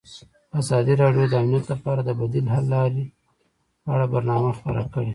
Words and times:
ازادي 0.59 0.93
راډیو 1.01 1.25
د 1.29 1.33
امنیت 1.43 1.65
لپاره 1.73 2.01
د 2.03 2.09
بدیل 2.19 2.45
حل 2.53 2.65
لارې 2.73 3.05
په 3.83 3.89
اړه 3.95 4.05
برنامه 4.13 4.49
خپاره 4.59 4.83
کړې. 4.93 5.09